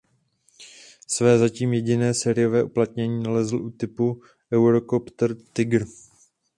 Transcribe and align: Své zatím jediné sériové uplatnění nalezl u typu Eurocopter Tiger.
Své 1.07 1.37
zatím 1.37 1.73
jediné 1.73 2.13
sériové 2.13 2.63
uplatnění 2.63 3.23
nalezl 3.23 3.55
u 3.55 3.71
typu 3.71 4.21
Eurocopter 4.53 5.35
Tiger. 5.53 5.85